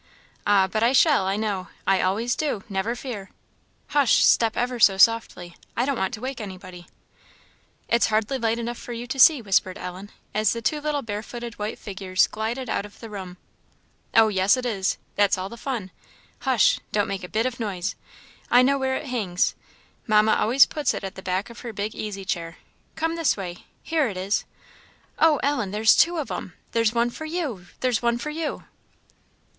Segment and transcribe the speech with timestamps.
[0.47, 3.29] "Ah, but I shall, I know; I always do never fear.
[3.89, 4.25] Hush!
[4.25, 6.87] step ever so softly I don't want to wake anybody."
[7.87, 11.59] "It's hardly light enough for you to see," whispered Ellen, as the two little barefooted
[11.59, 13.37] white figures glided out of the room.
[14.15, 15.91] "Oh, yes, it is that's all the fun.
[16.39, 16.79] Hush!
[16.91, 17.93] don't make a bit of noise
[18.49, 19.53] I know where it hangs
[20.07, 22.57] Mamma always puts it at the back of her big easy chair;
[22.95, 24.45] come this way here it is!
[25.19, 25.69] Oh, Ellen!
[25.69, 26.53] there's two of 'em!
[26.71, 27.67] There's one for you!
[27.81, 28.63] there's one for you!"